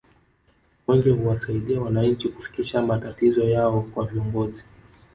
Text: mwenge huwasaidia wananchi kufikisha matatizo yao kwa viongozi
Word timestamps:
mwenge 0.87 1.09
huwasaidia 1.09 1.81
wananchi 1.81 2.29
kufikisha 2.29 2.81
matatizo 2.81 3.49
yao 3.49 3.81
kwa 3.81 4.05
viongozi 4.05 4.63